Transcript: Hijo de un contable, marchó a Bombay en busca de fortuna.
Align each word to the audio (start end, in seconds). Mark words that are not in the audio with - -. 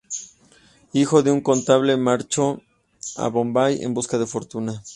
Hijo 0.93 1.21
de 1.21 1.29
un 1.29 1.41
contable, 1.41 1.95
marchó 1.95 2.63
a 3.17 3.27
Bombay 3.27 3.83
en 3.83 3.93
busca 3.93 4.17
de 4.17 4.25
fortuna. 4.25 4.81